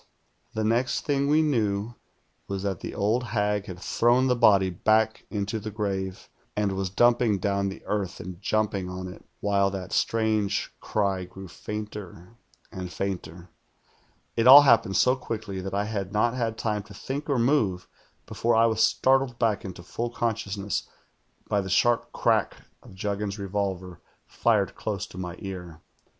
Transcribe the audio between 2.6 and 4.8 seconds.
tliMt the old hag had thrown the body